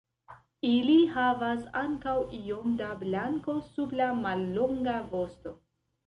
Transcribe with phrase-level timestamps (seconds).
[0.67, 5.53] Ili havas ankaŭ iom da blanko sub la mallonga vosto.